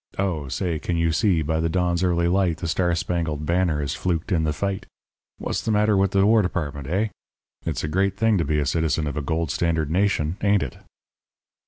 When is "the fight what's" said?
4.45-5.61